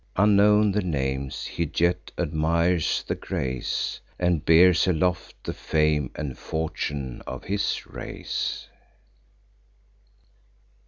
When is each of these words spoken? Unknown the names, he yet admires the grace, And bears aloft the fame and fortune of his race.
Unknown 0.15 0.71
the 0.71 0.81
names, 0.81 1.45
he 1.45 1.69
yet 1.75 2.09
admires 2.17 3.03
the 3.07 3.13
grace, 3.13 3.99
And 4.17 4.43
bears 4.43 4.87
aloft 4.87 5.35
the 5.43 5.53
fame 5.53 6.09
and 6.15 6.35
fortune 6.35 7.21
of 7.27 7.43
his 7.43 7.85
race. 7.85 8.67